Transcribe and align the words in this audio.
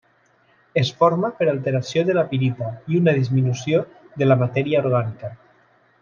Es 0.81 0.87
forma 1.01 1.29
per 1.41 1.47
alteració 1.51 2.05
de 2.07 2.15
la 2.19 2.23
pirita 2.33 2.69
i 2.93 2.97
una 3.03 3.13
disminució 3.21 3.83
de 4.23 4.29
la 4.31 4.39
matèria 4.45 4.81
orgànica. 4.85 5.31